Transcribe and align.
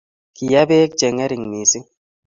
Kiee 0.35 0.63
beek 0.69 0.91
chengering 0.99 1.43
mising 1.51 1.85